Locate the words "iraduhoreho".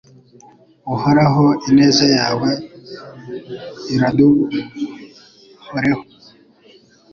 3.93-6.03